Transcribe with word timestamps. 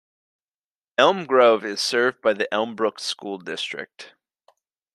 Elm 0.97 1.27
Grove 1.27 1.63
is 1.63 1.79
served 1.79 2.23
by 2.23 2.33
the 2.33 2.51
Elmbrook 2.51 2.99
School 2.99 3.37
District. 3.37 4.15